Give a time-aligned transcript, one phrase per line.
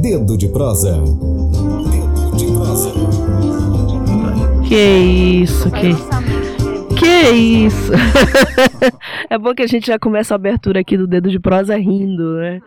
[0.00, 0.92] Dedo de prosa.
[0.92, 2.90] Dedo de prosa.
[4.66, 5.94] Que isso, que.
[6.96, 7.30] Que
[7.66, 7.92] isso!
[9.28, 12.36] é bom que a gente já começa a abertura aqui do Dedo de Prosa rindo,
[12.36, 12.60] né?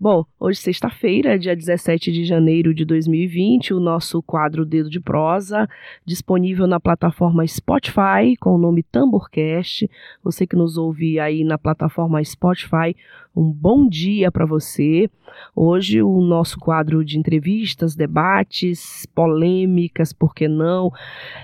[0.00, 5.68] Bom, hoje sexta-feira, dia 17 de janeiro de 2020, o nosso quadro Dedo de Prosa,
[6.04, 9.88] disponível na plataforma Spotify com o nome Tamborcast.
[10.24, 12.96] Você que nos ouve aí na plataforma Spotify,
[13.34, 15.08] um bom dia para você.
[15.54, 20.92] Hoje o nosso quadro de entrevistas, debates, polêmicas, por que não,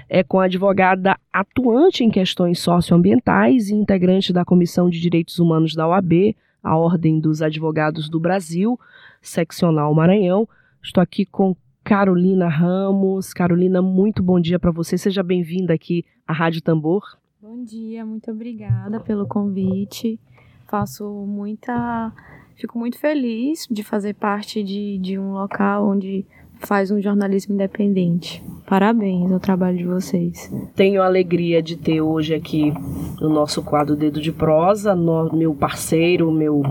[0.08, 5.74] é com a advogada atuante em questões socioambientais e integrante da Comissão de Direitos Humanos
[5.74, 8.78] da OAB, a Ordem dos Advogados do Brasil,
[9.20, 10.48] seccional Maranhão.
[10.82, 13.32] Estou aqui com Carolina Ramos.
[13.32, 14.98] Carolina, muito bom dia para você.
[14.98, 17.18] Seja bem-vinda aqui à Rádio Tambor.
[17.40, 20.20] Bom dia, muito obrigada pelo convite.
[20.66, 22.12] Faço muita.
[22.56, 26.26] Fico muito feliz de fazer parte de, de um local onde
[26.60, 28.42] faz um jornalismo independente.
[28.66, 30.52] Parabéns ao trabalho de vocês.
[30.76, 32.70] Tenho a alegria de ter hoje aqui
[33.18, 36.62] no nosso quadro Dedo de Prosa, no, meu parceiro, meu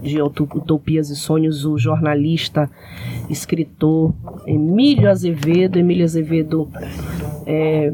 [0.00, 2.70] de Utopias e Sonhos, o jornalista,
[3.28, 4.14] escritor
[4.46, 5.78] Emílio Azevedo.
[5.78, 6.70] Emílio Azevedo,
[7.44, 7.92] é,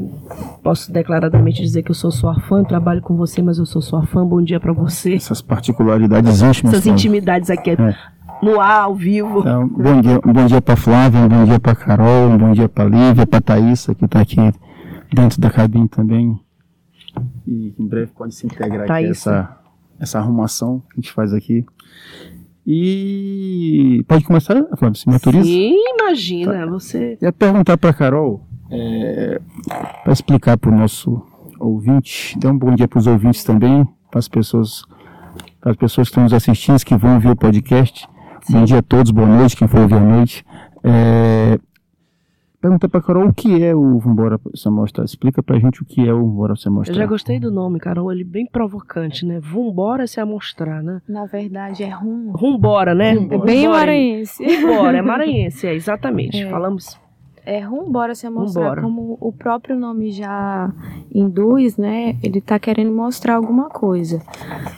[0.63, 4.05] posso declaradamente dizer que eu sou sua fã, trabalho com você, mas eu sou sua
[4.05, 4.25] fã.
[4.25, 5.15] Bom dia para você.
[5.15, 6.73] Essas particularidades íntimas.
[6.73, 7.71] Essas intimidades aqui.
[7.71, 9.39] É no ar, ao vivo.
[9.39, 12.51] Um bom dia, um bom dia para Flávia, um bom dia para Carol, um bom
[12.53, 14.37] dia para Lívia, para Thaísa, que está aqui
[15.13, 16.39] dentro da cabine também.
[17.45, 19.57] E em breve pode se integrar aqui essa,
[19.99, 21.65] essa arrumação que a gente faz aqui.
[22.65, 25.43] E pode começar, Flávia, se me autoriza?
[25.43, 26.65] Sim, imagina, tá.
[26.67, 27.17] você...
[27.19, 29.41] Eu ia perguntar para Carol, é,
[30.03, 31.21] para explicar para o nosso
[31.59, 34.83] ouvinte, dar um bom dia para os ouvintes também, para as pessoas,
[35.59, 38.07] para as pessoas que estão nos assistindo, que vão ouvir o podcast,
[38.51, 40.43] Bom dia a todos, boa noite, quem for ouvir a noite.
[40.83, 41.59] É...
[42.59, 45.05] Pergunta pra Carol o que é o Vambora Se Amostrar.
[45.05, 46.95] Explica pra gente o que é o Vambora Se Amostrar.
[46.95, 48.11] Eu já gostei do nome, Carol.
[48.11, 49.39] Ele é bem provocante, né?
[49.39, 50.99] Vambora Se Amostrar, né?
[51.07, 52.31] Na verdade é rum.
[52.31, 53.15] Rumbora, né?
[53.15, 54.43] É bem maranhense.
[54.43, 56.41] Rumbora, é maranhense, é, exatamente.
[56.41, 56.49] É.
[56.49, 56.99] Falamos
[57.45, 58.81] é rumbora se mostrar Rumbora.
[58.81, 60.71] como o próprio nome já
[61.13, 62.17] induz, né?
[62.21, 64.21] Ele tá querendo mostrar alguma coisa.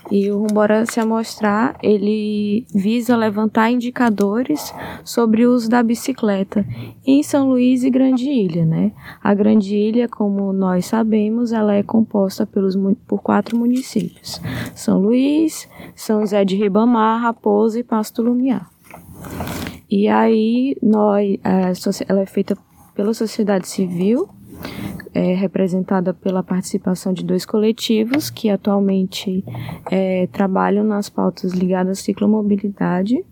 [0.10, 4.74] E o rumbora se mostrar, ele visa levantar indicadores
[5.04, 6.66] sobre o uso da bicicleta
[7.06, 8.92] em São Luís e Grande Ilha, né?
[9.24, 12.76] A Grande Ilha, como nós sabemos, ela é composta pelos,
[13.08, 14.42] por quatro municípios:
[14.76, 18.70] São Luís, São José de Ribamar, Raposa e Pasto Lumiar.
[19.90, 21.38] E aí, nós,
[22.08, 22.56] ela é feita
[22.96, 24.30] pela sociedade civil,
[25.14, 29.44] é, representada pela participação de dois coletivos que atualmente
[29.90, 33.24] é, trabalham nas pautas ligadas à ciclomobilidade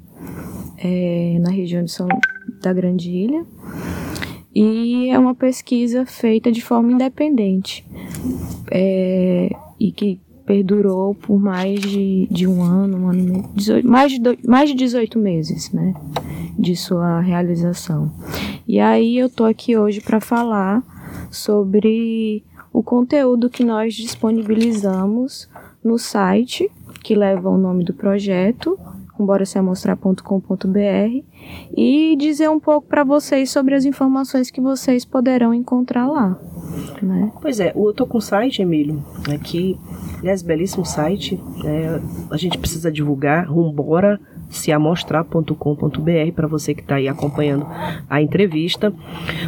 [0.77, 2.07] é, na região de São,
[2.61, 3.45] da Grande Ilha.
[4.53, 7.85] E é uma pesquisa feita de forma independente
[8.71, 10.19] é, e que
[10.49, 14.35] perdurou por mais de, de um ano, um ano e meio, 18, mais, de do,
[14.47, 15.93] mais de 18 meses, né,
[16.57, 18.11] de sua realização.
[18.67, 20.81] E aí eu tô aqui hoje para falar
[21.29, 22.43] sobre
[22.73, 25.47] o conteúdo que nós disponibilizamos
[25.83, 26.67] no site,
[27.03, 28.75] que leva o nome do projeto,
[29.21, 31.23] embora-se-amostrar.com.br
[31.75, 36.37] e dizer um pouco para vocês sobre as informações que vocês poderão encontrar lá.
[37.01, 37.31] Né?
[37.41, 39.03] Pois é, eu tô com o site, Emílio,
[39.33, 39.77] aqui,
[40.19, 41.99] aliás, belíssimo site, é,
[42.31, 44.19] a gente precisa divulgar, rumbora
[44.49, 47.67] seamostrar.com.br para você que está aí acompanhando
[48.09, 48.93] a entrevista.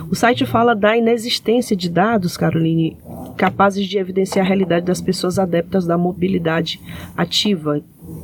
[0.09, 2.97] O site fala da inexistência de dados, Caroline,
[3.35, 6.79] capazes de evidenciar a realidade das pessoas adeptas da mobilidade
[7.17, 7.81] ativa,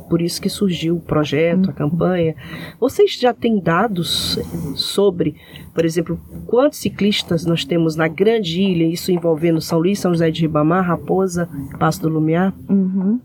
[0.08, 2.34] por isso que surgiu o projeto, a campanha.
[2.80, 4.38] Vocês já têm dados
[4.74, 5.36] sobre,
[5.74, 10.30] por exemplo, quantos ciclistas nós temos na Grande Ilha, isso envolvendo São Luís, São José
[10.30, 11.48] de Ribamar, Raposa,
[11.78, 12.54] Passo do Lumiar?
[12.68, 13.20] Uhum.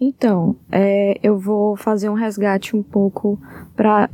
[0.00, 3.38] Então, é, eu vou fazer um resgate um pouco
[3.76, 4.10] para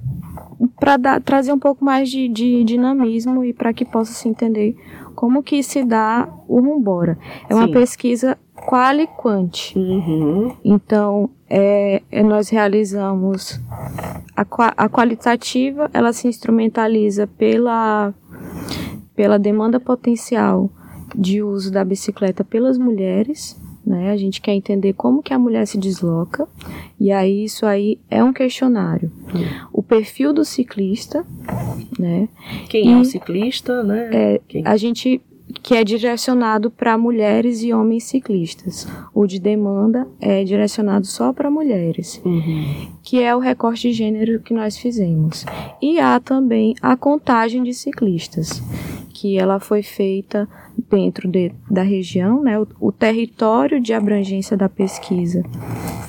[0.78, 4.76] para trazer um pouco mais de, de dinamismo e para que possa se entender
[5.14, 7.19] como que se dá o Rumbora.
[7.49, 7.61] É Sim.
[7.61, 9.79] uma pesquisa quali quanti.
[9.79, 10.55] Uhum.
[10.64, 13.61] Então, é, é, nós realizamos
[14.37, 14.46] a,
[14.76, 18.14] a qualitativa, ela se instrumentaliza pela,
[19.14, 20.70] pela demanda potencial
[21.14, 24.11] de uso da bicicleta pelas mulheres, né?
[24.11, 26.47] A gente quer entender como que a mulher se desloca
[26.99, 29.11] e aí isso aí é um questionário.
[29.35, 29.69] Uhum.
[29.73, 31.25] O perfil do ciclista,
[31.99, 32.29] né?
[32.69, 34.11] Quem e, é o ciclista, né?
[34.12, 35.21] É, a gente
[35.62, 38.87] que é direcionado para mulheres e homens ciclistas.
[39.12, 42.88] O de demanda é direcionado só para mulheres, uhum.
[43.03, 45.44] que é o recorte de gênero que nós fizemos.
[45.83, 48.62] E há também a contagem de ciclistas,
[49.12, 50.49] que ela foi feita
[50.90, 52.58] dentro de, da região, né?
[52.58, 55.43] O, o, território de abrangência da pesquisa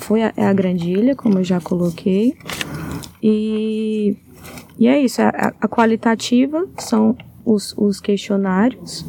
[0.00, 2.36] foi a, é a Grande Ilha, como eu já coloquei,
[3.22, 4.16] e,
[4.78, 5.22] e é isso.
[5.22, 9.04] A, a qualitativa são os, os, questionários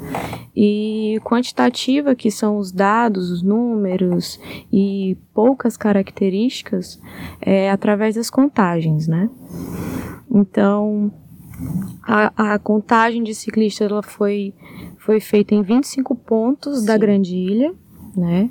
[0.55, 4.39] e quantitativa, que são os dados, os números
[4.71, 6.99] e poucas características,
[7.41, 9.29] é através das contagens, né?
[10.29, 11.11] Então,
[12.03, 14.53] a, a contagem de ciclistas ela foi,
[14.97, 16.85] foi feita em 25 pontos Sim.
[16.85, 17.73] da Grande Ilha,
[18.15, 18.49] né?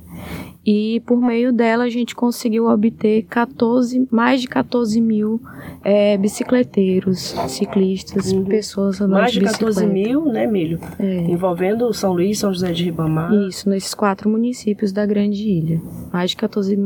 [0.64, 5.40] E por meio dela a gente conseguiu obter 14, mais de 14 mil
[5.82, 8.44] é, bicicleteiros, ciclistas, uhum.
[8.44, 9.64] pessoas andando mais de bicicleta.
[9.64, 10.78] Mais de 14 mil, né, Milho?
[11.00, 11.22] É.
[11.22, 13.32] Envolvendo São Luís, São José de Ribamar.
[13.48, 15.82] Isso, nesses quatro municípios da Grande Ilha.
[16.12, 16.78] Mais de 14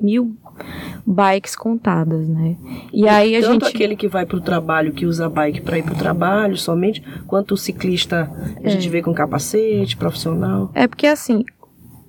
[0.00, 0.36] mil
[1.06, 2.56] bikes contadas, né?
[2.92, 3.76] E aí a Tanto gente...
[3.76, 7.02] aquele que vai para o trabalho, que usa bike para ir para o trabalho somente,
[7.26, 8.30] quanto o ciclista
[8.62, 8.70] a é.
[8.70, 10.70] gente vê com capacete, profissional.
[10.74, 11.44] É porque assim,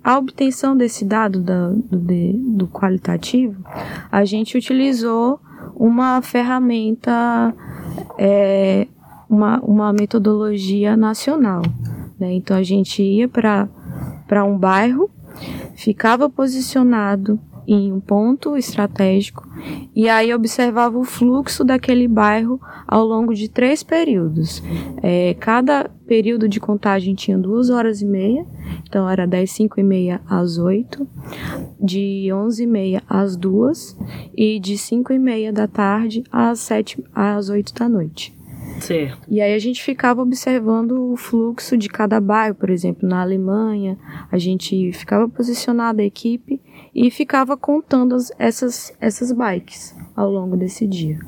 [0.03, 3.65] a obtenção desse dado da, do, do qualitativo,
[4.11, 5.39] a gente utilizou
[5.75, 7.53] uma ferramenta,
[8.17, 8.87] é,
[9.29, 11.63] uma, uma metodologia nacional.
[12.19, 12.33] Né?
[12.33, 15.09] Então a gente ia para um bairro,
[15.75, 19.47] ficava posicionado em um ponto estratégico
[19.95, 24.61] e aí observava o fluxo daquele bairro ao longo de três períodos.
[25.01, 28.45] É, cada período de contagem tinha duas horas e meia,
[28.87, 31.07] então era das cinco e meia às oito,
[31.79, 33.97] de onze e meia às duas
[34.35, 38.35] e de cinco e meia da tarde às sete às oito da noite.
[38.79, 39.19] Certo.
[39.29, 43.97] E aí a gente ficava observando o fluxo de cada bairro, por exemplo, na Alemanha,
[44.31, 46.61] a gente ficava posicionada a equipe
[46.95, 51.19] e ficava contando as, essas, essas bikes ao longo desse dia.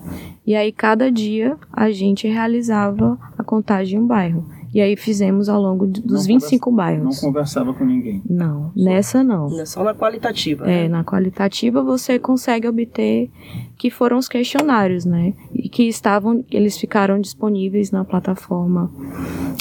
[0.45, 4.47] E aí cada dia a gente realizava a contagem em um bairro.
[4.73, 7.21] E aí fizemos ao longo de, dos não 25 conversa, bairros.
[7.21, 8.21] Não conversava com ninguém?
[8.29, 9.59] Não, só, nessa não.
[9.59, 10.65] É só na qualitativa.
[10.65, 10.87] É, né?
[10.87, 13.29] na qualitativa você consegue obter
[13.77, 15.33] que foram os questionários, né?
[15.53, 18.91] E que estavam, eles ficaram disponíveis na plataforma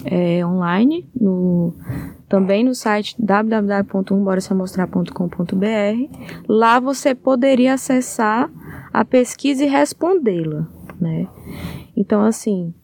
[0.05, 1.73] é, online, no,
[2.29, 6.19] também no site www.umborasamostrar.com.br.
[6.49, 8.51] Lá você poderia acessar
[8.93, 10.67] a pesquisa e respondê-la,
[11.01, 11.29] né?
[11.97, 12.75] Então, assim,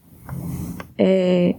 [0.97, 1.57] é,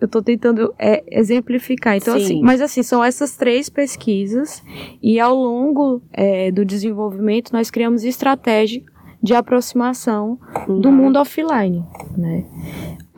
[0.00, 1.96] eu estou tentando é, exemplificar.
[1.96, 4.62] Então, assim, mas assim, são essas três pesquisas
[5.02, 8.82] e ao longo é, do desenvolvimento nós criamos estratégia
[9.20, 10.80] de aproximação uhum.
[10.80, 11.84] do mundo offline,
[12.16, 12.44] né?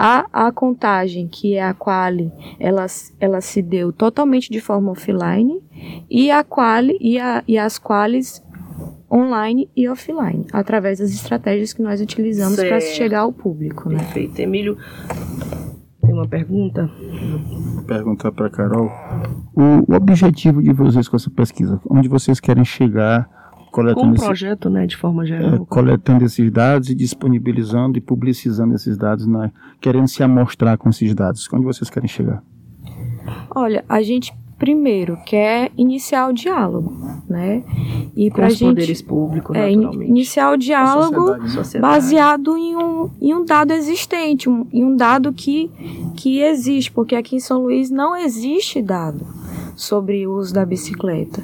[0.03, 2.87] A, a contagem, que é a Quali, ela,
[3.21, 5.63] ela se deu totalmente de forma offline
[6.09, 8.43] e a Quali e, a, e as Qualis
[9.13, 13.91] online e offline, através das estratégias que nós utilizamos para chegar ao público.
[13.91, 13.99] Né?
[13.99, 14.39] Perfeito.
[14.39, 14.79] Emílio,
[16.01, 16.91] tem uma pergunta?
[17.75, 18.91] Vou perguntar para Carol.
[19.55, 23.29] O, o, objetivo de vocês com essa pesquisa, onde vocês querem chegar
[23.71, 25.55] coletando Com um projeto, esse, né, de forma geral.
[25.55, 30.89] É, coletando esses dados e disponibilizando e publicizando esses dados, né, querendo se amostrar com
[30.91, 31.49] esses dados.
[31.53, 32.43] Onde vocês querem chegar?
[33.55, 36.95] Olha, a gente primeiro quer iniciar o diálogo,
[37.27, 37.65] né?
[38.15, 41.95] E para os gente, poderes públicos, é, iniciar o diálogo sociedade, sociedade.
[41.95, 45.71] baseado em um, em um dado existente, um, em um dado que,
[46.15, 49.27] que existe, porque aqui em São Luís não existe dado
[49.75, 51.43] sobre o uso da bicicleta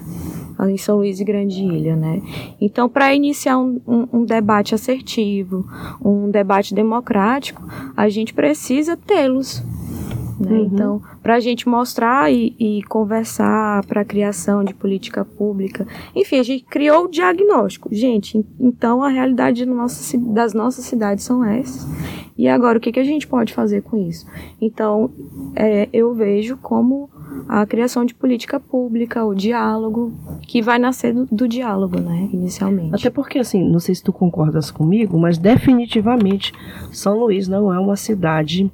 [0.60, 2.22] em São Luís e Grande Ilha, né?
[2.60, 5.66] Então, para iniciar um, um, um, debate assertivo,
[6.02, 7.62] um debate democrático,
[7.96, 9.62] a gente precisa tê-los,
[10.38, 10.50] né?
[10.50, 10.64] Uhum.
[10.64, 16.38] Então, para a gente mostrar e, e conversar para a criação de política pública, enfim,
[16.38, 17.88] a gente criou o diagnóstico.
[17.92, 21.86] Gente, então a realidade nossa, das nossas cidades são essas.
[22.36, 24.26] E agora, o que, que a gente pode fazer com isso?
[24.60, 25.10] Então,
[25.54, 27.08] é, eu vejo como
[27.48, 30.12] a criação de política pública, o diálogo,
[30.42, 32.94] que vai nascer do, do, diálogo, né, inicialmente.
[32.94, 36.52] Até porque, assim, não sei se tu concordas comigo, mas definitivamente
[36.90, 38.70] São Luís não é uma cidade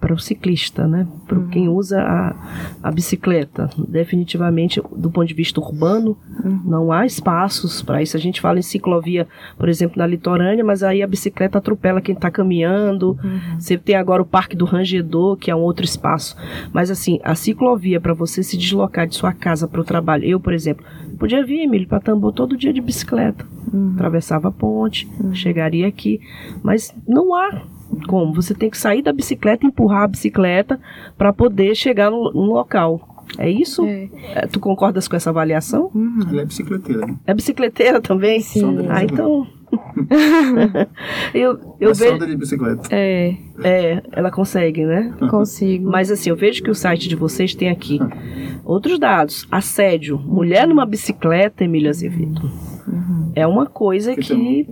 [0.00, 1.06] para o ciclista, né?
[1.26, 1.48] Para uhum.
[1.48, 2.34] quem usa a,
[2.82, 3.70] a bicicleta.
[3.88, 6.60] Definitivamente, do ponto de vista urbano, uhum.
[6.64, 8.16] não há espaços para isso.
[8.16, 9.26] A gente fala em ciclovia,
[9.56, 13.18] por exemplo, na litorânea, mas aí a bicicleta atropela quem está caminhando.
[13.22, 13.58] Uhum.
[13.58, 16.36] Você tem agora o Parque do Rangedor, que é um outro espaço.
[16.72, 20.24] Mas assim, a ciclovia para você se deslocar de sua casa para o trabalho.
[20.24, 20.84] Eu, por exemplo,
[21.18, 23.44] podia vir, Emílio, para Tambor todo dia de bicicleta.
[23.76, 23.92] Uhum.
[23.94, 25.34] atravessava a ponte, uhum.
[25.34, 26.20] chegaria aqui.
[26.62, 27.62] Mas não há
[28.08, 28.34] como.
[28.34, 30.80] Você tem que sair da bicicleta, empurrar a bicicleta
[31.16, 33.16] para poder chegar no, no local.
[33.38, 33.84] É isso?
[33.84, 34.08] É.
[34.34, 35.90] É, tu concordas com essa avaliação?
[35.94, 36.20] Uhum.
[36.30, 37.06] Ela é bicicleteira.
[37.06, 37.16] Né?
[37.26, 38.40] É bicicleteira também?
[38.40, 38.86] Sim.
[38.88, 39.46] Ah, então.
[41.34, 42.26] eu eu é vejo.
[42.26, 42.88] de bicicleta.
[42.90, 43.36] É.
[43.64, 45.14] É, ela consegue, né?
[45.28, 45.90] Consigo.
[45.90, 47.98] Mas assim, eu vejo que o site de vocês tem aqui
[48.64, 49.46] outros dados.
[49.50, 50.18] Assédio.
[50.18, 52.50] Mulher numa bicicleta, Emília Azevedo.
[52.86, 53.32] Uhum.
[53.34, 54.22] É uma coisa que.
[54.22, 54.66] que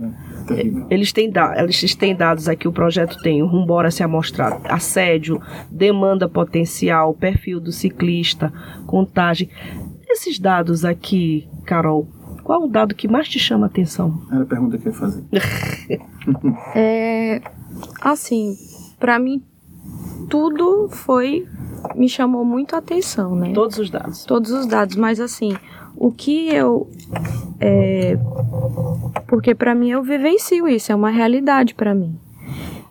[0.51, 4.59] é, eles, têm da, eles têm dados aqui, o projeto tem o Rumbora se amostrar
[4.65, 8.53] assédio, demanda potencial, perfil do ciclista,
[8.85, 9.49] contagem.
[10.07, 12.07] Esses dados aqui, Carol,
[12.43, 14.21] qual o dado que mais te chama a atenção?
[14.31, 15.23] Era a pergunta que eu ia fazer.
[16.75, 17.41] é,
[18.01, 18.55] assim,
[18.99, 19.43] para mim,
[20.29, 21.47] tudo foi.
[21.95, 23.51] me chamou muito a atenção, né?
[23.51, 24.25] Todos os dados.
[24.25, 25.55] Todos os dados, mas assim,
[25.97, 26.89] o que eu.
[27.59, 28.17] É,
[29.27, 32.17] porque para mim eu vivencio isso, é uma realidade para mim.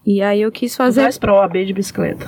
[0.06, 1.02] E aí eu quis fazer.
[1.02, 2.26] Vai para o OAB de bicicleta.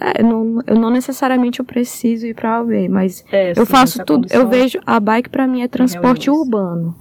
[0.00, 4.26] É, não, eu não necessariamente eu preciso ir para OAB, mas é, eu faço tudo.
[4.30, 6.96] Eu vejo a bike para mim é transporte urbano.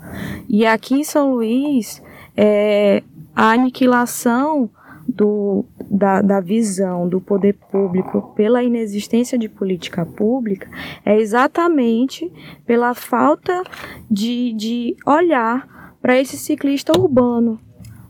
[0.47, 2.03] E aqui em São Luís,
[2.37, 3.01] é,
[3.35, 4.69] a aniquilação
[5.07, 10.69] do, da, da visão do poder público pela inexistência de política pública
[11.05, 12.31] é exatamente
[12.65, 13.63] pela falta
[14.11, 17.59] de, de olhar para esse ciclista urbano.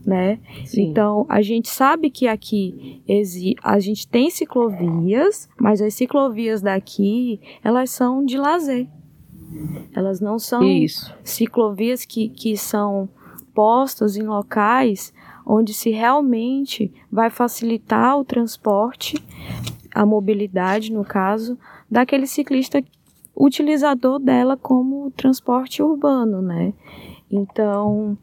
[0.04, 0.40] Né?
[0.78, 3.02] Então, a gente sabe que aqui
[3.64, 8.88] a gente tem ciclovias, mas as ciclovias daqui, elas são de lazer.
[9.96, 11.12] Elas não são Isso.
[11.24, 13.10] ciclovias que, que são
[13.54, 15.14] postas em locais
[15.46, 19.16] onde se realmente vai facilitar o transporte,
[19.94, 21.58] a mobilidade, no caso,
[21.90, 22.84] daquele ciclista
[23.36, 26.74] utilizador dela como transporte urbano, né?
[27.30, 28.18] Então,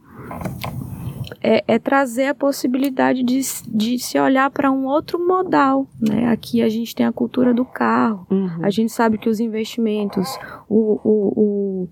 [1.41, 5.87] é, é, trazer a possibilidade de, de se olhar para um outro modal.
[6.01, 6.29] Né?
[6.29, 8.59] Aqui a gente tem a cultura do carro, uhum.
[8.62, 10.29] a gente sabe que os investimentos,
[10.69, 11.89] o, o,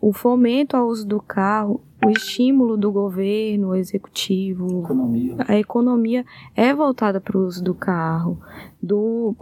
[0.00, 5.36] o, o, fomento ao uso do carro, o estímulo do governo, o executivo, economia.
[5.46, 8.40] a economia é voltada para o uso do carro.
[8.80, 9.34] Do,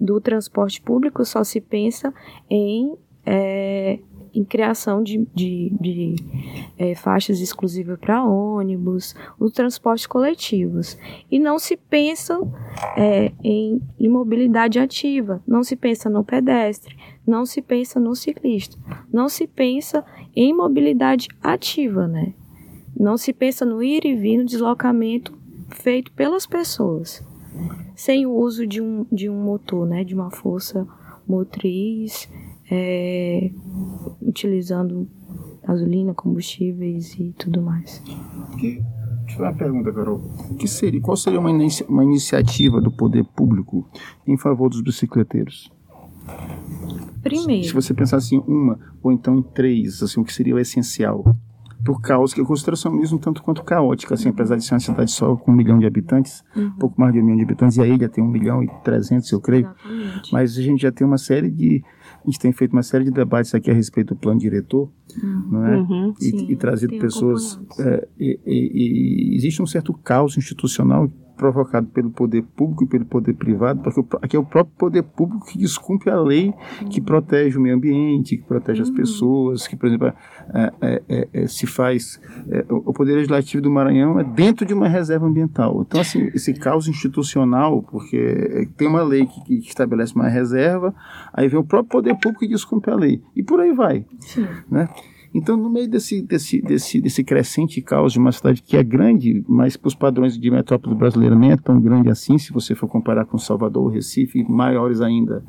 [0.00, 2.12] do transporte público só se pensa
[2.48, 4.00] em é,
[4.34, 6.14] em criação de, de, de
[6.78, 10.98] é, faixas exclusivas para ônibus, os transportes coletivos.
[11.30, 12.40] E não se pensa
[12.96, 16.96] é, em, em mobilidade ativa, não se pensa no pedestre,
[17.26, 18.76] não se pensa no ciclista,
[19.12, 22.34] não se pensa em mobilidade ativa, né?
[22.98, 25.38] Não se pensa no ir e vir, no deslocamento
[25.70, 27.24] feito pelas pessoas,
[27.94, 30.04] sem o uso de um, de um motor, né?
[30.04, 30.86] De uma força
[31.26, 32.28] motriz
[32.70, 33.50] é,
[34.22, 35.08] utilizando
[35.66, 37.98] gasolina, combustíveis e tudo mais.
[38.58, 38.82] Que,
[39.24, 40.20] deixa eu uma pergunta, Carol.
[40.58, 43.88] Que seria, qual seria uma, inicia, uma iniciativa do poder público
[44.26, 45.70] em favor dos bicicleteiros?
[47.22, 47.64] Primeiro.
[47.64, 51.24] Se você pensasse em uma, ou então em três, assim, o que seria o essencial?
[51.84, 54.74] por caos que eu considero São Luís um tanto quanto caótica, assim, apesar de ser
[54.74, 56.70] uma cidade só com um milhão de habitantes, uhum.
[56.72, 59.30] pouco mais de um milhão de habitantes, e a ilha tem um milhão e trezentos,
[59.32, 59.66] eu creio.
[59.66, 60.32] Exatamente.
[60.32, 61.82] Mas a gente já tem uma série de
[62.22, 64.90] a gente tem feito uma série de debates aqui a respeito do plano diretor,
[65.22, 65.48] uhum.
[65.50, 65.76] não é?
[65.78, 67.58] Uhum, e, sim, e, trazido pessoas.
[67.78, 71.10] É, e, e, e, existe um certo caos institucional
[71.40, 75.46] provocado pelo poder público e pelo poder privado, porque aqui é o próprio poder público
[75.46, 76.52] que descumpre a lei
[76.90, 78.94] que protege o meio ambiente, que protege as uhum.
[78.94, 82.20] pessoas, que, por exemplo, é, é, é, é se faz.
[82.50, 85.82] É, o poder legislativo do Maranhão é dentro de uma reserva ambiental.
[85.86, 90.94] Então, assim, esse caos institucional, porque tem uma lei que, que estabelece uma reserva,
[91.32, 93.22] aí vem o próprio poder público que descumpre a lei.
[93.34, 94.04] E por aí vai.
[94.20, 94.46] Sim.
[94.70, 94.88] Né?
[95.32, 99.44] Então, no meio desse, desse, desse, desse crescente caos de uma cidade que é grande,
[99.48, 102.88] mas para os padrões de metrópole brasileira nem é tão grande assim, se você for
[102.88, 105.44] comparar com Salvador, Recife, maiores ainda,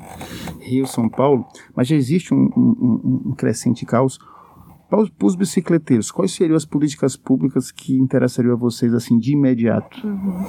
[0.60, 4.18] Rio, São Paulo, mas já existe um, um, um crescente caos.
[4.88, 10.06] Para os bicicleteiros, quais seriam as políticas públicas que interessariam a vocês assim de imediato?
[10.06, 10.44] Uhum.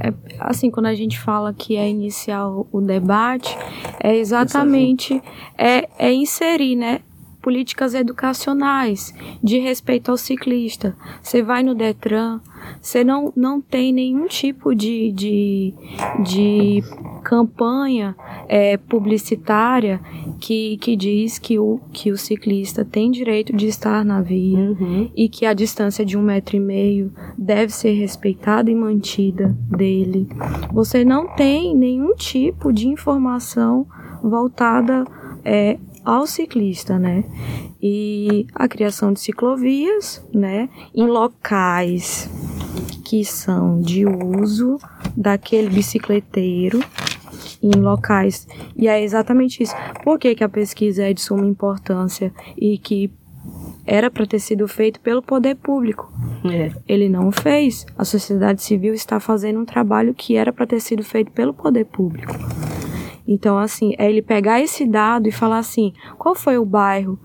[0.00, 3.56] É, assim, quando a gente fala que é iniciar o debate,
[4.02, 5.22] é exatamente
[5.56, 7.00] é, é inserir, né,
[7.42, 10.96] políticas educacionais de respeito ao ciclista.
[11.20, 12.40] Você vai no Detran,
[12.80, 15.74] você não, não tem nenhum tipo de, de,
[16.22, 16.82] de
[17.24, 18.14] campanha
[18.48, 20.00] é, publicitária
[20.40, 25.10] que, que diz que o, que o ciclista tem direito de estar na via uhum.
[25.14, 30.28] e que a distância de um metro e meio deve ser respeitada e mantida dele.
[30.72, 33.86] Você não tem nenhum tipo de informação
[34.22, 35.04] voltada
[35.44, 37.24] é, ao ciclista, né?
[37.80, 42.30] E a criação de ciclovias, né, em locais
[43.04, 44.78] que são de uso
[45.16, 46.80] daquele bicicleteiro
[47.62, 48.48] em locais.
[48.76, 49.74] E é exatamente isso.
[50.02, 53.10] Por que, que a pesquisa é de suma importância e que
[53.86, 56.12] era para ter sido feito pelo poder público.
[56.44, 56.72] É.
[56.86, 57.84] Ele não fez.
[57.98, 61.86] A sociedade civil está fazendo um trabalho que era para ter sido feito pelo poder
[61.86, 62.32] público.
[63.26, 67.18] Então, assim, é ele pegar esse dado e falar assim: qual foi o bairro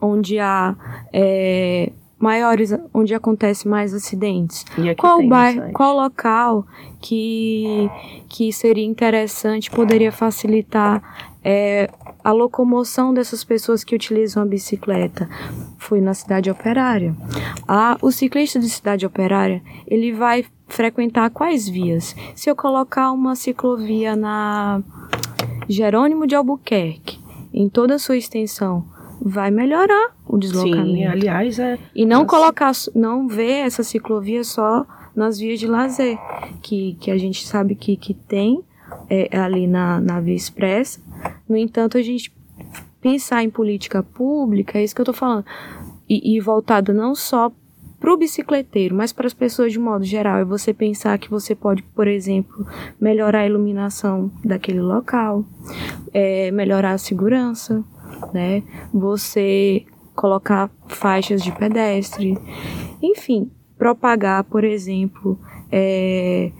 [0.00, 0.76] onde há
[1.12, 4.64] é, maiores, onde acontece mais acidentes?
[4.96, 6.66] Qual bairro, qual local
[7.00, 7.90] que,
[8.28, 11.02] que seria interessante, poderia facilitar
[11.44, 11.90] é,
[12.22, 15.28] a locomoção dessas pessoas que utilizam a bicicleta?
[15.78, 17.14] Foi na cidade operária.
[17.68, 22.16] Ah, o ciclista de cidade operária, ele vai frequentar quais vias?
[22.34, 24.82] Se eu colocar uma ciclovia na
[25.68, 27.18] Jerônimo de Albuquerque,
[27.52, 28.84] em toda a sua extensão,
[29.20, 30.96] vai melhorar o deslocamento.
[30.96, 31.78] Sim, aliás, é.
[31.94, 36.18] E não colocar, não ver essa ciclovia só nas vias de lazer,
[36.60, 38.62] que, que a gente sabe que, que tem
[39.08, 41.00] é, ali na, na Via Expressa.
[41.48, 42.32] No entanto, a gente
[43.00, 45.44] pensar em política pública, é isso que eu estou falando,
[46.08, 47.52] e, e voltado não só
[48.04, 51.54] para o bicicleteiro, mas para as pessoas de modo geral, é você pensar que você
[51.54, 52.66] pode, por exemplo,
[53.00, 55.42] melhorar a iluminação daquele local,
[56.12, 57.82] é, melhorar a segurança,
[58.34, 58.62] né?
[58.92, 62.36] Você colocar faixas de pedestre,
[63.02, 65.40] enfim, propagar, por exemplo,
[65.72, 66.52] é,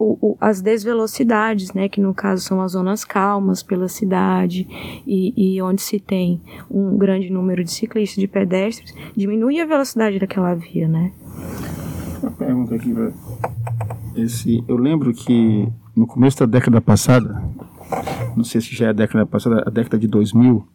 [0.00, 4.66] o, o, as desvelocidades, né, que no caso são as zonas calmas pela cidade
[5.06, 6.40] e, e, onde se tem
[6.70, 11.12] um grande número de ciclistas, de pedestres, diminui a velocidade daquela via, né?
[12.22, 12.94] Uma pergunta aqui,
[14.16, 17.42] esse, eu lembro que no começo da década passada,
[18.34, 20.66] não sei se já é a década passada, a década de 2000,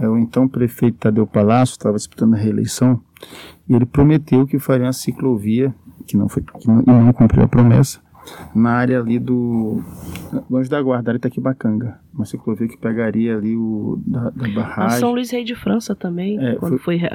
[0.00, 3.00] é, o então prefeito Tadeu Palácio estava disputando a reeleição
[3.66, 5.74] e ele prometeu que faria uma ciclovia,
[6.06, 8.00] que não foi, que não, e não cumpriu a promessa,
[8.54, 9.82] na área ali do.
[10.50, 11.98] longe da guarda, área Itaquibacanga.
[12.14, 14.00] Uma ciclovia que pegaria ali o.
[14.06, 14.96] da, da barragem.
[14.96, 17.08] A São Luís Rei de França também, é, quando foi, foi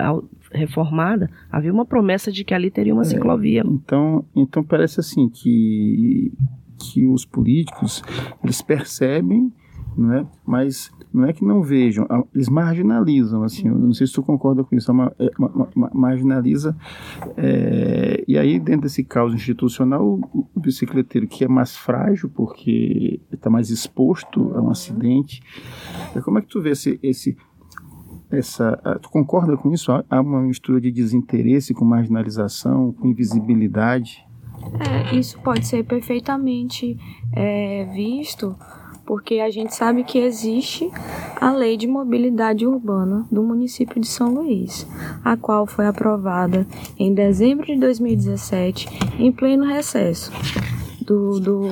[0.51, 3.63] reformada, havia uma promessa de que ali teria uma é, ciclovia.
[3.65, 6.31] Então, então parece assim que,
[6.77, 8.03] que os políticos
[8.43, 9.51] eles percebem,
[9.97, 10.25] não é?
[10.45, 14.63] mas não é que não vejam, eles marginalizam, assim, eu não sei se tu concorda
[14.63, 16.75] com isso, é uma, é uma, uma, marginaliza,
[17.37, 23.21] é, e aí dentro desse caos institucional, o, o, bicicleteiro que é mais frágil, porque
[23.31, 25.41] está mais exposto a um acidente,
[26.15, 27.37] é, como é que tu vê esse, esse
[28.31, 29.91] essa, tu concorda com isso?
[30.09, 34.25] Há uma mistura de desinteresse com marginalização, com invisibilidade?
[34.79, 36.97] É, isso pode ser perfeitamente
[37.31, 38.55] é, visto
[39.05, 40.89] porque a gente sabe que existe
[41.39, 44.87] a Lei de Mobilidade Urbana do município de São Luís,
[45.23, 46.65] a qual foi aprovada
[46.97, 48.87] em dezembro de 2017,
[49.19, 50.31] em pleno recesso
[51.03, 51.71] do, do,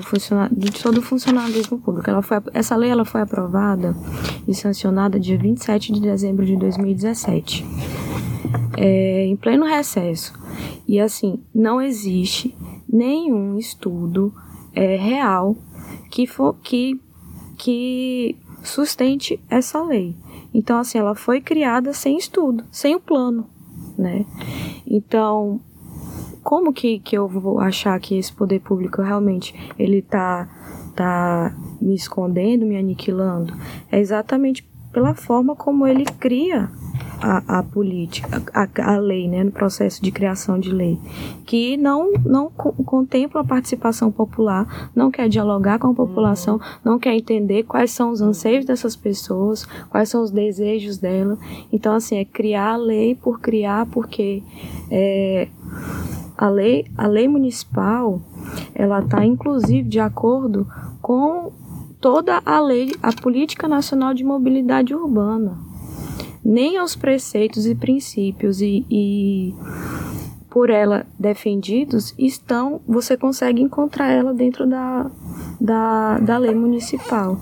[0.52, 2.10] de todo o funcionalismo público.
[2.10, 3.96] Ela foi, essa lei ela foi aprovada
[4.48, 7.66] e sancionada dia 27 de dezembro de 2017,
[8.78, 10.34] é, em pleno recesso.
[10.88, 12.56] E assim, não existe
[12.92, 14.34] nenhum estudo
[14.74, 15.56] é, real
[16.10, 17.00] que, for, que
[17.62, 20.16] que sustente essa lei.
[20.52, 23.48] Então, assim, ela foi criada sem estudo, sem o plano,
[23.96, 24.26] né?
[24.86, 25.62] Então,
[26.42, 30.50] como que, que eu vou achar que esse poder público realmente ele tá,
[30.96, 33.54] tá me escondendo, me aniquilando?
[33.92, 36.68] É exatamente pela forma como ele cria
[37.22, 41.00] a, a política, a, a, lei, né, no processo de criação de lei,
[41.46, 47.14] que não, não contempla a participação popular, não quer dialogar com a população, não quer
[47.14, 51.38] entender quais são os anseios dessas pessoas, quais são os desejos dela.
[51.72, 54.42] Então, assim, é criar a lei por criar, porque
[54.90, 55.48] é,
[56.36, 58.20] a, lei, a lei municipal,
[58.74, 60.68] ela está, inclusive, de acordo
[61.02, 61.52] com
[62.00, 65.71] toda a lei, a Política Nacional de Mobilidade Urbana
[66.44, 69.54] nem aos preceitos e princípios e, e
[70.50, 75.10] por ela defendidos estão, você consegue encontrar ela dentro da,
[75.60, 77.40] da, da lei municipal.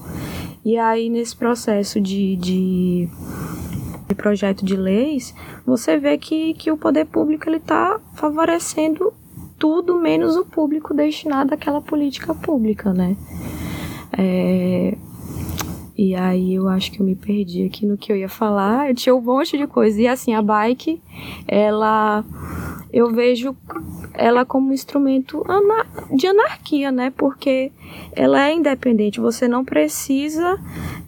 [0.63, 3.09] E aí, nesse processo de, de,
[4.07, 5.33] de projeto de leis,
[5.65, 9.11] você vê que, que o poder público está favorecendo
[9.57, 13.17] tudo menos o público destinado àquela política pública, né?
[14.17, 14.97] É,
[16.01, 18.87] e aí eu acho que eu me perdi aqui no que eu ia falar.
[18.87, 20.01] Eu tinha um monte de coisa.
[20.01, 21.01] E assim, a bike,
[21.45, 22.23] ela
[22.93, 23.53] eu vejo
[24.13, 25.43] ela como um instrumento
[26.15, 27.11] de anarquia, né?
[27.17, 27.69] Porque
[28.13, 29.19] ela é independente.
[29.19, 30.57] Você não precisa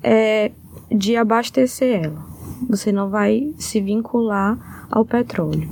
[0.04, 0.52] é,
[0.92, 2.26] de abastecer ela.
[2.68, 5.70] Você não vai se vincular ao petróleo.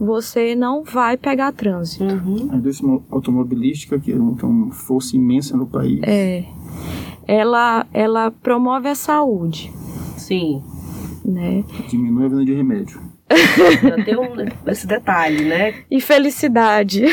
[0.00, 2.04] Você não vai pegar trânsito.
[2.04, 2.48] Uhum.
[2.50, 6.00] A indústria automobilística, que tem uma força imensa no país.
[6.04, 6.46] É.
[7.26, 9.72] Ela, ela promove a saúde.
[10.16, 10.62] Sim.
[11.24, 11.64] Né?
[11.88, 13.00] Diminui a venda de remédio.
[14.04, 14.34] Tem um,
[14.66, 15.74] esse detalhe, né?
[15.90, 17.04] E felicidade.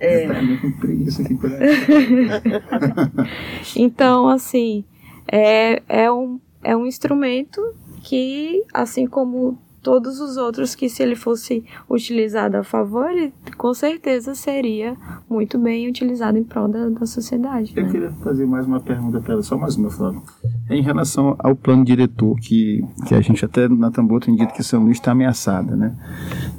[0.00, 0.26] É.
[3.76, 4.84] então, assim,
[5.30, 7.60] é, é, um, é um instrumento
[8.02, 13.74] que, assim como todos os outros que se ele fosse utilizado a favor, ele com
[13.74, 14.96] certeza seria
[15.28, 17.72] muito bem utilizado em prol da, da sociedade.
[17.74, 17.90] Eu né?
[17.90, 20.22] queria fazer mais uma pergunta para ela, só mais uma, Flávio.
[20.70, 24.62] Em relação ao plano diretor, que, que a gente até na Tambor tem dito que
[24.62, 25.96] São Luís está ameaçada, né?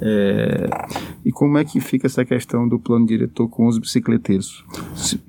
[0.00, 0.68] É,
[1.24, 4.64] e como é que fica essa questão do plano diretor com os bicicleteiros?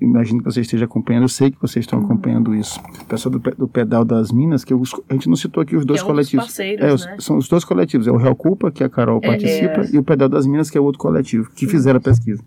[0.00, 2.78] Imagino que você esteja acompanhando, eu sei que vocês estão acompanhando isso.
[3.00, 5.86] O pessoal do, do Pedal das Minas, que eu, a gente não citou aqui os
[5.86, 6.58] dois é um coletivos.
[6.60, 7.16] é, né?
[7.18, 9.90] São os dois coletivos, é o Real Culpa, que a Carol é, participa, é.
[9.92, 12.42] e o Pedal das Minas, que é o outro coletivo, que fizeram a pesquisa.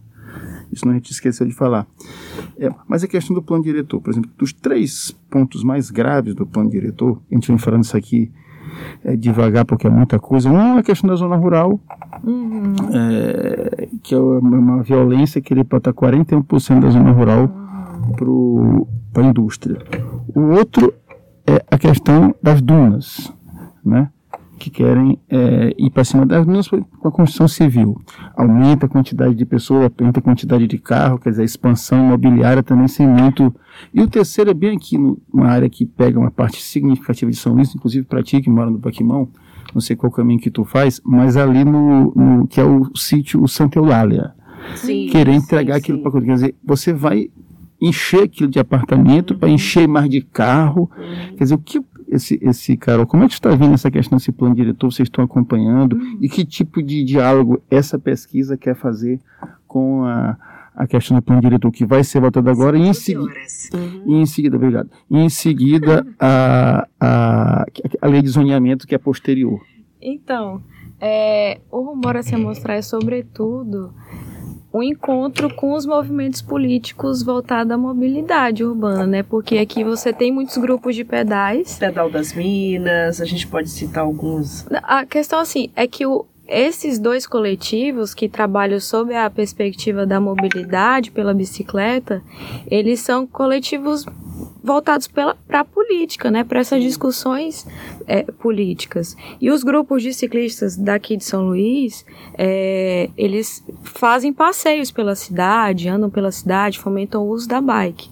[0.71, 1.87] Isso não a gente esqueceu de falar.
[2.57, 6.45] É, mas a questão do plano diretor, por exemplo, dos três pontos mais graves do
[6.45, 8.31] plano diretor, a gente vem falando isso aqui
[9.03, 10.49] é, devagar porque é muita coisa.
[10.49, 11.79] Um é a questão da zona rural,
[12.23, 12.75] uhum.
[12.93, 17.49] é, que é uma violência que ele bota 41% da zona rural
[19.11, 19.77] para a indústria.
[20.35, 20.93] O outro
[21.47, 23.33] é a questão das dunas,
[23.83, 24.09] né?
[24.59, 27.99] Que querem é, ir para cima das dunas com a construção civil.
[28.35, 32.61] Aumenta a quantidade de pessoas, aumenta a quantidade de carro, quer dizer, a expansão imobiliária
[32.61, 33.53] também sem muito.
[33.93, 37.53] E o terceiro é bem aqui, numa área que pega uma parte significativa de São
[37.53, 39.29] Luís, inclusive para ti que mora no Baquimão,
[39.73, 43.47] não sei qual caminho que tu faz, mas ali no, no que é o sítio
[43.47, 44.33] Santa Eulália.
[44.75, 47.29] Sim, querer entregar sim, aquilo para quer dizer, você vai
[47.81, 49.39] encher aquilo de apartamento uhum.
[49.39, 50.89] para encher mais de carro.
[50.97, 51.35] Uhum.
[51.37, 54.31] Quer dizer, o que esse, esse Carol, como é que está vendo essa questão desse
[54.31, 54.91] plano diretor?
[54.91, 55.95] Vocês estão acompanhando?
[55.95, 56.17] Uhum.
[56.19, 59.19] E que tipo de diálogo essa pesquisa quer fazer
[59.67, 60.35] com a,
[60.75, 64.03] a questão do plano diretor que vai ser votado agora e em, segui uhum.
[64.07, 67.65] e em seguida, obrigado, e em seguida a, a,
[68.01, 69.61] a lei de zoneamento que é posterior.
[70.01, 70.63] Então,
[70.99, 73.93] é, o rumor a se mostrar é sobretudo
[74.73, 79.23] um encontro com os movimentos políticos voltados à mobilidade urbana, né?
[79.23, 81.77] Porque aqui você tem muitos grupos de pedais.
[81.77, 84.67] Pedal das Minas, a gente pode citar alguns.
[84.83, 90.19] A questão, assim, é que o, esses dois coletivos que trabalham sob a perspectiva da
[90.19, 92.21] mobilidade pela bicicleta,
[92.69, 94.05] eles são coletivos
[94.63, 97.65] voltados para a política, né, para essas discussões
[98.07, 99.15] é, políticas.
[99.39, 102.05] E os grupos de ciclistas daqui de São Luís,
[102.37, 108.09] é, eles fazem passeios pela cidade, andam pela cidade, fomentam o uso da bike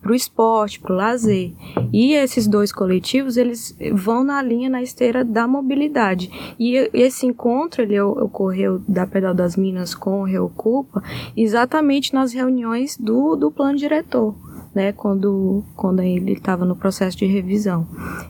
[0.00, 1.52] para o esporte, para o lazer.
[1.92, 6.54] E esses dois coletivos, eles vão na linha, na esteira da mobilidade.
[6.58, 11.02] E esse encontro, ele ocorreu da Pedal das Minas com o Reocupa,
[11.36, 14.34] exatamente nas reuniões do, do plano diretor
[14.74, 17.86] né, quando, quando ele estava no processo de revisão.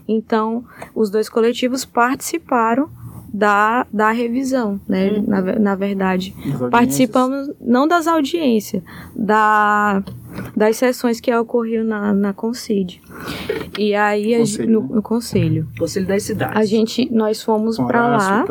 [0.07, 0.63] Então,
[0.95, 2.89] os dois coletivos participaram
[3.33, 5.11] da, da revisão, né?
[5.11, 5.23] Uhum.
[5.25, 6.35] Na, na verdade,
[6.69, 8.83] participamos não das audiências,
[9.15, 10.03] da,
[10.55, 13.01] das sessões que ocorriam na, na Concide.
[13.77, 15.67] E aí conselho, no, no, conselho.
[15.77, 16.57] Conselho das cidades.
[16.57, 18.45] A gente, nós fomos para lá.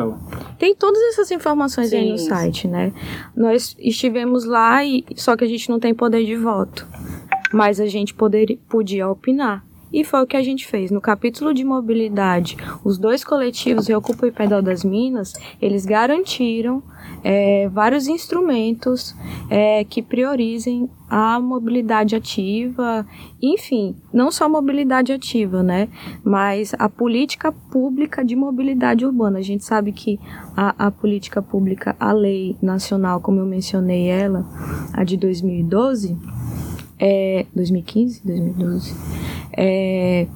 [0.57, 1.97] Tem todas essas informações Sim.
[1.97, 2.91] aí no site, né?
[3.35, 6.87] Nós estivemos lá e só que a gente não tem poder de voto
[7.51, 9.65] mas a gente poder, podia opinar.
[9.91, 10.89] E foi o que a gente fez.
[10.89, 16.81] No capítulo de mobilidade, os dois coletivos, Reocupa e Pedal das Minas, eles garantiram
[17.23, 19.15] é, vários instrumentos
[19.49, 23.05] é, que priorizem a mobilidade ativa,
[23.41, 25.89] enfim, não só mobilidade ativa, né,
[26.23, 29.39] mas a política pública de mobilidade urbana.
[29.39, 30.19] A gente sabe que
[30.55, 34.45] a, a política pública, a lei nacional, como eu mencionei ela,
[34.93, 36.17] a de 2012,
[36.97, 38.95] é, 2015, 2012,
[39.57, 40.27] é,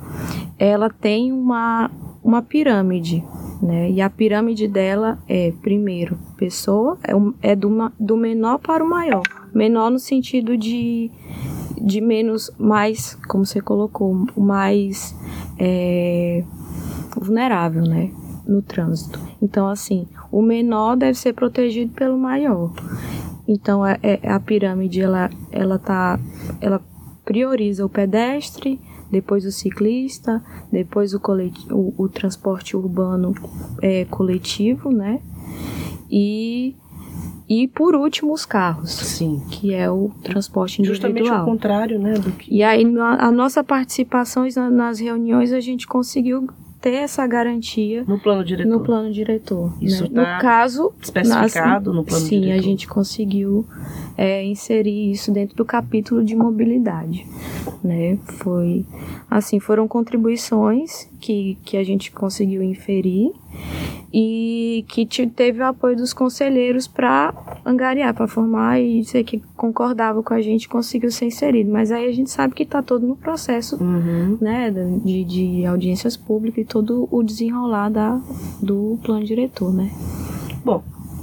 [0.59, 1.89] ela tem uma,
[2.23, 3.23] uma pirâmide,
[3.61, 3.89] né?
[3.89, 9.23] E a pirâmide dela é, primeiro, pessoa, é, é do, do menor para o maior.
[9.53, 11.09] Menor no sentido de,
[11.81, 15.15] de menos, mais, como você colocou, mais
[15.57, 16.43] é,
[17.15, 18.11] vulnerável, né?
[18.47, 19.19] No trânsito.
[19.41, 22.71] Então, assim, o menor deve ser protegido pelo maior.
[23.47, 26.19] Então é, é, a pirâmide ela ela tá
[26.59, 26.81] ela
[27.23, 28.79] prioriza o pedestre,
[29.11, 31.21] depois o ciclista, depois o,
[31.71, 33.33] o, o transporte urbano
[33.81, 35.21] é, coletivo, né?
[36.09, 36.75] E
[37.47, 38.91] E por último os carros.
[38.91, 39.43] Sim.
[39.51, 41.11] Que é o transporte individual.
[41.11, 42.15] Justamente o contrário, né?
[42.39, 42.55] Que...
[42.55, 42.83] E aí
[43.19, 46.47] a nossa participação nas reuniões a gente conseguiu
[46.85, 48.69] ter essa garantia no plano diretor.
[48.69, 49.73] No plano diretor.
[49.81, 50.23] Isso né?
[50.23, 52.53] tá no caso especificado nas, no plano sim, diretor.
[52.53, 53.65] Sim, a gente conseguiu
[54.15, 57.25] é, inserir isso dentro do capítulo de mobilidade,
[57.83, 58.19] né?
[58.37, 58.85] Foi
[59.27, 63.31] assim, foram contribuições que, que a gente conseguiu inferir
[64.17, 67.33] e que teve o apoio dos conselheiros para
[67.65, 71.69] angariar, para formar e sei que concordava com a gente conseguiu ser inserido.
[71.69, 74.37] Mas aí a gente sabe que está todo no processo uhum.
[74.39, 78.21] né, de, de audiências públicas e todo o desenrolar da,
[78.63, 79.91] do plano diretor, né?
[80.63, 80.81] Bom,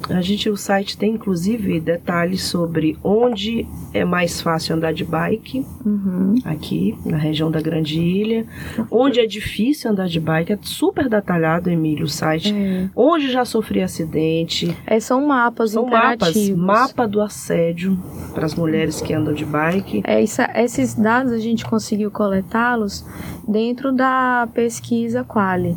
[0.08, 5.66] a gente, o site tem inclusive detalhes sobre onde é mais fácil andar de bike,
[5.84, 6.36] uhum.
[6.44, 8.46] aqui na região da Grande Ilha,
[8.90, 12.88] onde é difícil andar de bike, é super detalhado, Emílio, o site, é.
[12.94, 14.76] onde já sofri acidente.
[14.86, 17.98] É, são mapas são mapas, mapa do assédio
[18.34, 20.02] para as mulheres que andam de bike.
[20.04, 23.04] É, isso, esses dados a gente conseguiu coletá-los
[23.46, 25.76] dentro da pesquisa Quali.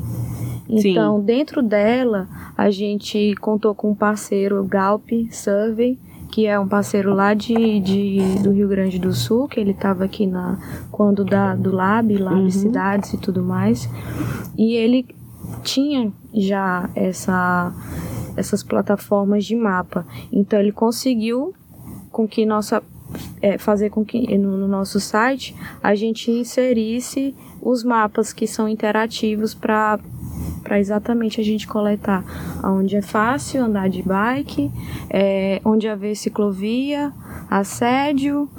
[0.67, 1.25] Então, Sim.
[1.25, 5.99] dentro dela, a gente contou com um parceiro, o Galp Survey,
[6.31, 10.03] que é um parceiro lá de, de do Rio Grande do Sul, que ele estava
[10.03, 10.59] aqui na
[10.91, 12.49] quando da do Lab, Lab Uhum.
[12.49, 13.89] Cidades e tudo mais.
[14.57, 15.07] E ele
[15.63, 17.73] tinha já essa
[18.35, 20.05] essas plataformas de mapa.
[20.31, 21.53] Então ele conseguiu
[22.11, 22.83] com que nossa
[23.41, 28.67] é, fazer com que no, no nosso site a gente inserisse os mapas que são
[28.67, 29.99] interativos para
[30.65, 32.25] para exatamente a gente coletar
[32.63, 34.71] onde é fácil andar de bike,
[35.09, 37.13] é, onde haver ciclovia,
[37.49, 38.49] assédio,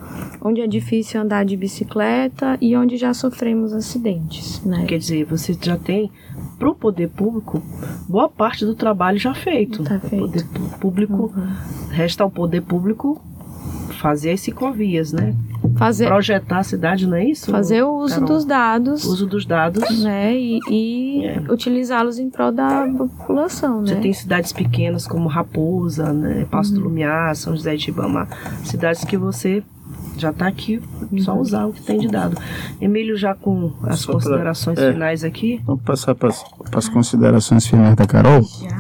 [0.41, 4.65] onde é difícil andar de bicicleta e onde já sofremos acidentes.
[4.65, 4.85] Né?
[4.87, 6.11] Quer dizer, você já tem
[6.59, 7.61] para o poder público
[8.09, 9.83] boa parte do trabalho já feito.
[9.83, 10.17] Tá O feito.
[10.27, 10.45] poder
[10.81, 11.53] público Uhum.
[11.91, 13.21] resta ao poder público
[13.97, 15.35] fazer as ciclovias, né?
[15.77, 17.51] Fazer, Projetar a cidade, não é isso?
[17.51, 18.29] fazer o uso Carol?
[18.29, 19.05] dos dados.
[19.05, 20.03] uso dos dados.
[20.03, 21.41] né, e, e É.
[21.51, 24.01] utilizá-los em prol da população, Você né?
[24.01, 26.83] tem cidades pequenas como Raposa, né, Passo Uhum.
[26.83, 28.29] Lumiar, São José de Ibama,
[28.65, 29.63] cidades que você
[30.19, 30.83] já está aqui,
[31.19, 31.41] só Uhum.
[31.41, 32.37] usar o que tem de dado.
[32.81, 34.93] Emílio, já com as Só pra- considerações é.
[34.93, 35.61] finais aqui.
[35.65, 36.31] Vamos passar para
[36.75, 38.43] as considerações finais da Carol.
[38.43, 38.77] Já,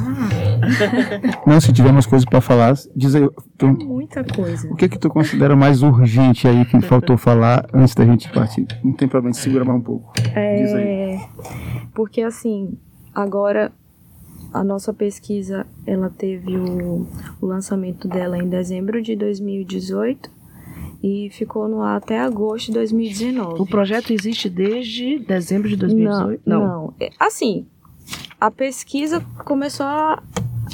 [1.47, 3.29] Não, se tiver umas coisas para falar, diz aí.
[3.59, 4.69] tu- muita coisa.
[4.71, 8.67] o que que tu considera mais urgente aí que faltou falar antes da gente partir?
[8.83, 10.13] Não tem problema, segura mais um pouco.
[10.17, 10.35] Diz
[10.75, 10.85] aí.
[10.85, 11.21] É,
[11.95, 12.77] porque assim,
[13.15, 13.71] agora
[14.53, 17.07] a nossa pesquisa, ela teve o,
[17.41, 20.31] o lançamento dela em dezembro de 2018
[21.03, 23.61] e ficou no ar até agosto de 2019.
[23.63, 26.43] O projeto existe desde dezembro de 2018?
[26.47, 26.95] Não, não.
[27.01, 27.67] É, Assim,
[28.41, 30.23] a pesquisa começou a-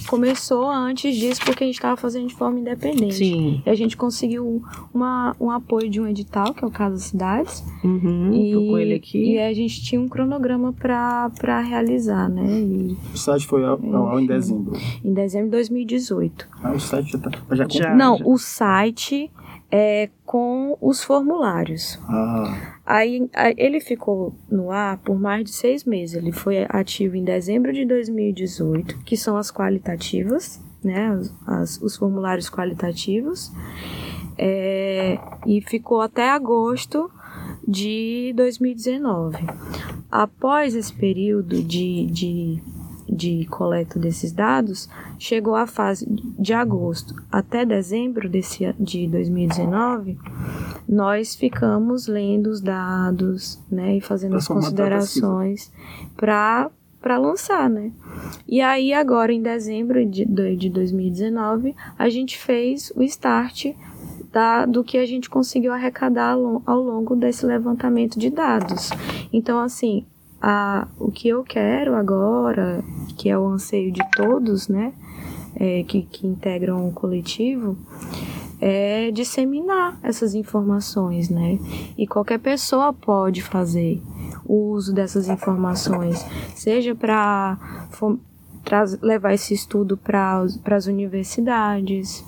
[0.08, 3.14] começou antes disso porque a gente estava fazendo de forma independente.
[3.14, 3.62] Sim.
[3.64, 7.04] E a gente conseguiu uma, um apoio de um edital, que é o Casa das
[7.04, 7.62] Cidades.
[7.84, 9.32] Uhum, e, tô com ele aqui.
[9.34, 12.42] e a gente tinha um cronograma para realizar, né?
[12.60, 14.72] E O site foi ao, ao- ao em dezembro.
[15.04, 16.48] em dezembro de 2018.
[16.62, 17.30] Ah, o site já tá.
[17.52, 17.94] Já, Já.
[17.94, 19.30] Não, o site
[19.74, 21.98] é com os formulários.
[22.08, 26.14] Ah, Aí ele ficou no ar por mais de seis meses.
[26.16, 31.08] Ele foi ativo em dezembro de 2018, que são as qualitativas, né?
[31.08, 33.50] As, as- os formulários qualitativos.
[34.36, 37.10] É, e ficou até agosto
[37.66, 39.38] de 2019.
[40.10, 42.62] Após esse período de, de,
[43.08, 44.88] de coleta desses dados,
[45.18, 46.06] chegou a fase
[46.38, 50.18] de agosto até dezembro desse, de 2019
[50.88, 55.72] nós ficamos lendo os dados, né, e fazendo Pra as considerações
[56.16, 57.90] para para lançar, né?
[58.46, 63.74] E aí agora em dezembro de, de 2019 a gente fez o start
[64.30, 68.90] da, do que a gente conseguiu arrecadar ao longo desse levantamento de dados.
[69.32, 70.06] Então assim,
[70.42, 72.82] a, o que eu quero agora,
[73.16, 74.92] que é o anseio de todos, né,
[75.54, 77.76] é, que, que integram o coletivo,
[78.60, 81.58] é disseminar essas informações, né?
[81.98, 84.00] E qualquer pessoa pode fazer
[84.44, 86.24] o uso dessas informações,
[86.54, 87.58] seja para
[89.02, 92.24] levar esse estudo para as universidades,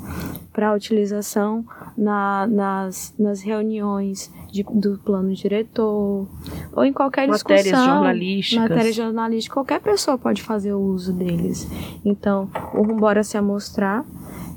[0.53, 1.65] para a utilização
[1.97, 6.29] na, nas, nas reuniões de, do plano diretor,
[6.73, 8.69] ou em qualquer Matérias discussão, jornalísticas.
[8.69, 11.67] matérias jornalísticas, qualquer pessoa pode fazer o uso deles.
[12.05, 14.05] Então, o Rumbora se amostrar,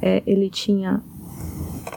[0.01, 1.01] é, ele tinha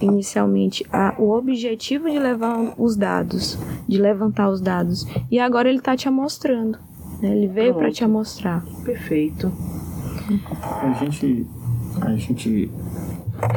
[0.01, 5.79] inicialmente a- o objetivo de levar os dados, de levantar os dados, e agora ele
[5.79, 6.79] está te amostrando.
[7.21, 7.37] Né?
[7.37, 8.65] Ele veio para te amostrar.
[8.85, 9.53] Perfeito.
[10.83, 11.47] a gente.
[12.01, 12.71] A gente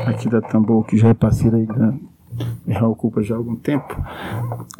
[0.08, 1.93] aqui da Tambor, que já é parceira aí da
[2.65, 3.95] Real Culpa já há algum tempo,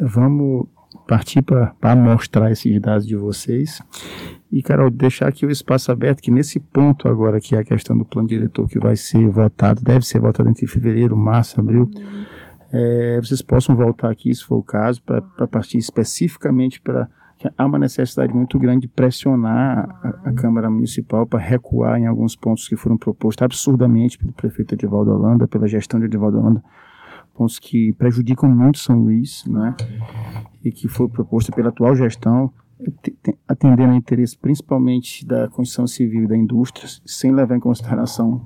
[0.00, 0.66] vamos
[1.06, 3.80] partir para mostrar esses dados de vocês.
[4.50, 7.96] E, Carol, deixar aqui o espaço aberto, que nesse ponto agora, que é a questão
[7.96, 12.24] do plano diretor que vai ser votado, deve ser votado entre fevereiro, março, abril, uhum.
[12.72, 17.08] é, vocês possam voltar aqui, se for o caso, para partir especificamente para
[17.56, 22.36] há uma necessidade muito grande de pressionar a, a Câmara Municipal para recuar em alguns
[22.36, 26.62] pontos que foram propostos absurdamente pelo prefeito Edivaldo Holanda, pela gestão de Edivaldo Holanda,
[27.34, 29.74] pontos que prejudicam muito São Luís, né?
[30.64, 32.52] E que foi proposto pela atual gestão,
[33.46, 38.44] atendendo a interesse principalmente da construção civil e da indústria, sem levar em consideração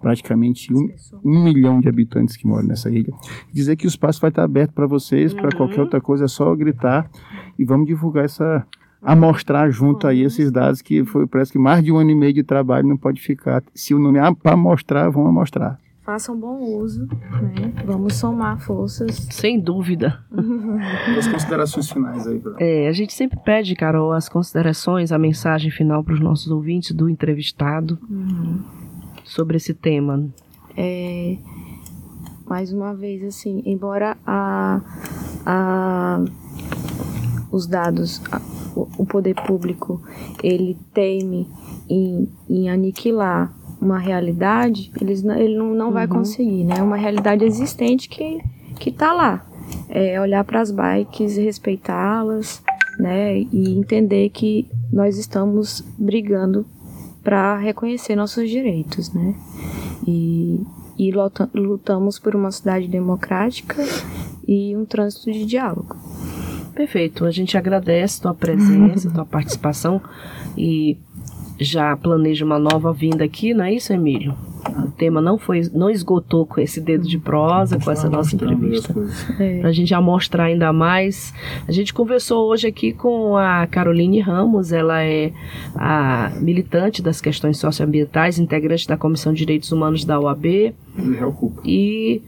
[0.00, 0.88] praticamente um,
[1.24, 3.12] um, milhão de habitantes que moram nessa ilha.
[3.52, 5.56] Dizer que o espaço vai estar aberto para vocês, para uhum.
[5.56, 7.10] qualquer outra coisa, é só gritar
[7.58, 8.66] e vamos divulgar essa,
[9.02, 12.32] amostrar junto aí esses dados que foi parece que mais de um ano e meio
[12.32, 13.62] de trabalho não pode ficar.
[13.74, 15.78] Se o nome é para mostrar, vamos mostrar.
[16.02, 17.72] Façam bom uso, né?
[17.84, 19.26] Vamos somar forças.
[19.32, 20.20] Sem dúvida.
[21.18, 22.56] As considerações finais aí, Bruno.
[22.60, 26.92] É, a gente sempre pede, Carol, as considerações, a mensagem final para os nossos ouvintes
[26.92, 27.98] do entrevistado.
[28.08, 28.86] Uhum
[29.26, 30.28] sobre esse tema?
[30.76, 31.36] É,
[32.46, 34.80] mais uma vez, assim, embora a,
[35.44, 36.24] a,
[37.50, 38.20] os dados,
[38.98, 40.02] o poder público,
[40.42, 41.48] ele teme
[41.88, 45.92] em, em aniquilar uma realidade, eles, ele não, não uhum.
[45.92, 46.82] vai conseguir, né?
[46.82, 48.40] Uma realidade existente que,
[48.78, 49.46] que tá lá.
[49.88, 52.62] É olhar para as bikes, respeitá-las,
[52.98, 53.38] né?
[53.38, 56.66] E entender que nós estamos brigando
[57.22, 59.34] para reconhecer nossos direitos, né?
[60.06, 60.60] E,
[60.98, 61.10] e
[61.54, 63.76] lutamos por uma cidade democrática
[64.46, 65.96] e um trânsito de diálogo.
[66.76, 67.24] Perfeito.
[67.24, 70.00] A gente agradece tua presença, tua participação
[70.56, 70.96] e
[71.58, 74.34] já planeja uma nova vinda aqui, não é isso, Emílio?
[74.84, 78.94] O tema não foi, não esgotou com esse dedo de prosa, com essa nossa entrevista.
[79.38, 79.60] É.
[79.60, 81.32] Para a gente já mostrar ainda mais.
[81.66, 85.32] A gente conversou hoje aqui com a Caroline Ramos, ela é
[85.76, 90.74] a militante das questões socioambientais, integrante da Comissão de Direitos Humanos da OAB.
[91.64, 92.22] E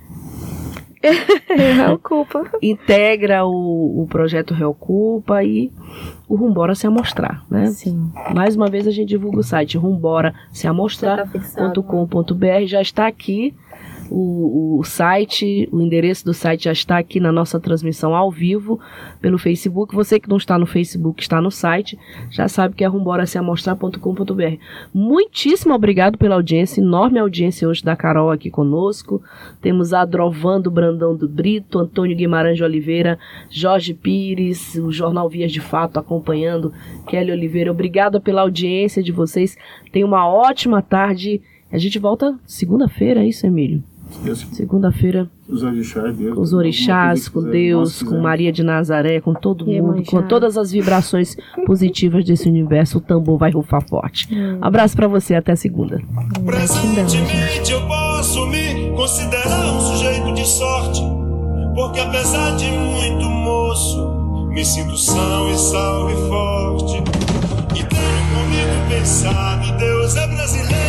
[1.77, 2.51] Reocupa.
[2.63, 5.71] Integra o, o projeto Reocupa e
[6.29, 7.67] o Rumbora se amostrar, né?
[7.67, 8.11] Sim.
[8.35, 13.55] Mais uma vez a gente divulga o site rumbora se amostrar.com.br, já está aqui
[14.11, 18.81] o, o site, o endereço do site já está aqui na nossa transmissão ao vivo
[19.21, 19.95] pelo Facebook.
[19.95, 21.99] Você que não está no Facebook, está no site,
[22.31, 24.57] já sabe que é rumboraseamostrar.com.br.
[24.95, 29.23] Muitíssimo obrigado pela audiência, enorme audiência hoje da Carol aqui conosco.
[29.61, 33.19] Temos Adrovando Brandão do Brito, Antônio Guimarães de Oliveira,
[33.51, 36.73] Jorge Pires, o Jornal Vias de Fato acompanhando,
[37.07, 37.71] Kelly Oliveira.
[37.71, 39.57] Obrigada pela audiência de vocês.
[39.93, 41.41] Tenha uma ótima tarde.
[41.71, 43.83] A gente volta segunda-feira, é isso, Emílio?
[44.53, 45.31] Segunda-feira.
[45.49, 50.23] Os orixás, Deus, os orixás com Deus, com Maria de Nazaré, com todo mundo, com
[50.23, 54.29] todas as vibrações positivas desse universo, o tambor vai rufar forte.
[54.31, 54.59] Hum.
[54.61, 56.01] Abraço para você, até segunda.
[56.45, 61.03] Presentemente eu posso me considerar um sujeito de sorte,
[61.75, 66.97] porque apesar de muito moço, me sinto são e salve forte.
[67.75, 70.88] E tenho comigo pensado, Deus é brasileiro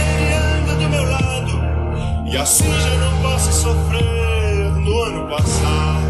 [2.32, 6.06] E assim já não posso sofrer no ano passado.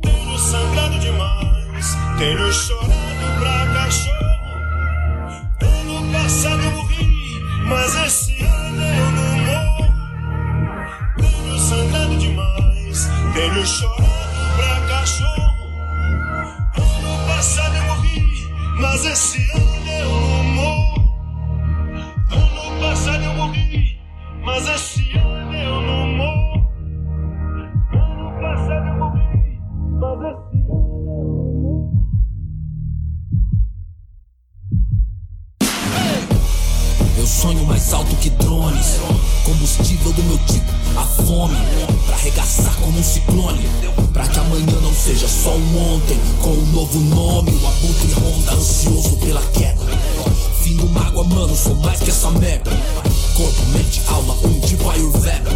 [0.00, 4.14] Tenho sangrado demais, tenho chorado pra cachorro.
[5.62, 9.94] Ano passado eu morri, mas esse ano eu não morro.
[11.16, 15.54] Tenho sangrado demais, tenho chorado pra cachorro.
[16.76, 18.48] Ano passado eu morri,
[18.78, 20.53] mas esse ano eu não morro.
[24.44, 26.68] Mas esse ano eu não morro.
[27.92, 29.58] Ano passado eu morri,
[29.98, 31.90] mas esse ano eu não morro.
[37.16, 39.00] Eu sonho mais alto que drones.
[39.44, 41.56] Combustível do meu tipo, a fome.
[42.06, 43.66] Pra arregaçar como um ciclone.
[44.12, 46.18] Pra que amanhã não seja só um ontem.
[46.42, 49.84] Com um novo nome, o abutre ronda, ansioso pela queda.
[50.74, 52.70] Do mágoa, mano, sou mais que essa merda.
[53.36, 55.50] Corpo, mente, alma, um tipo Ayurveda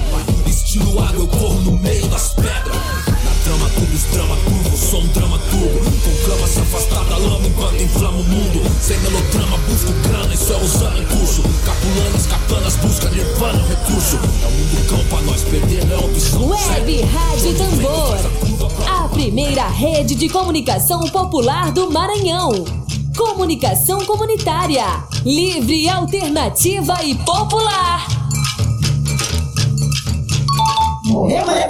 [0.46, 2.76] Estilo água, eu corro no meio das pedras.
[3.06, 5.80] Na trama, os drama curvo, sou um drama turbo.
[6.26, 8.62] Cama se afastar da lama enquanto inflama o mundo.
[8.80, 14.16] Sem melodrama, busco grana, isso é usando em curso Capulando, escapando, as busca nirvana, recurso.
[14.16, 18.78] É o mundo cão pra nós perder, não é opção Web Rádio Tambor.
[18.88, 22.87] A primeira rede de comunicação popular do Maranhão
[23.18, 24.84] Comunicação comunitária,
[25.24, 28.06] livre, alternativa e popular.
[31.06, 31.66] Morreu, mas é